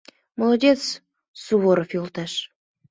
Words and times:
—Молодец, 0.39 0.81
Суворов 1.43 1.89
йолташ! 1.95 2.33